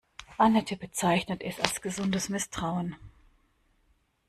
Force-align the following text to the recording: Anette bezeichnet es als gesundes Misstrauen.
Anette 0.39 0.77
bezeichnet 0.77 1.43
es 1.43 1.59
als 1.59 1.79
gesundes 1.79 2.27
Misstrauen. 2.27 2.95